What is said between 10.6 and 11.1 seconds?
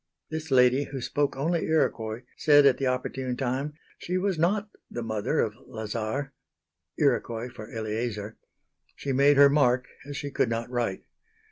write.